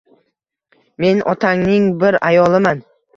Men 1.05 1.21
otangning 1.33 1.85
bir 2.05 2.17
ayoliman. 2.31 2.83